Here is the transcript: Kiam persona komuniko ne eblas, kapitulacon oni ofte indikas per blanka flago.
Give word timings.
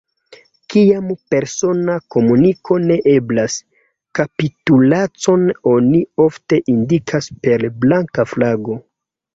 Kiam 0.73 1.11
persona 1.33 1.97
komuniko 2.15 2.79
ne 2.85 2.97
eblas, 3.13 3.59
kapitulacon 4.21 5.47
oni 5.77 6.05
ofte 6.29 6.63
indikas 6.77 7.33
per 7.47 7.69
blanka 7.87 8.29
flago. 8.35 8.83